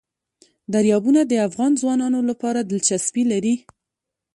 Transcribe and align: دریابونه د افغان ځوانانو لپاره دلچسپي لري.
دریابونه 0.73 1.21
د 1.25 1.33
افغان 1.47 1.71
ځوانانو 1.81 2.19
لپاره 2.29 2.59
دلچسپي 2.61 3.23
لري. 3.31 3.55